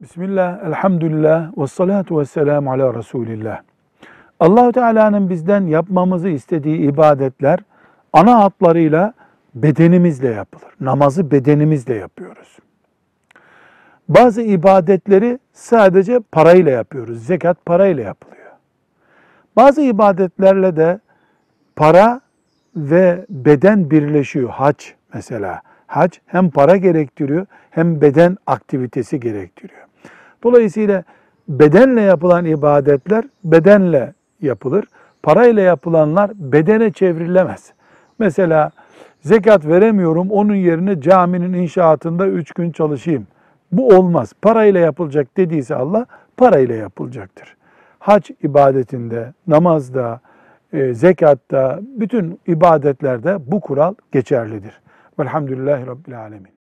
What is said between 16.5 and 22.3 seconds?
yapıyoruz. Zekat parayla yapılıyor. Bazı ibadetlerle de para